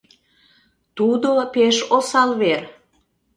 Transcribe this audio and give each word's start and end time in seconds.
Тудо 0.97 1.29
пеш 1.53 1.75
осал 1.97 2.29
вер! 2.41 2.63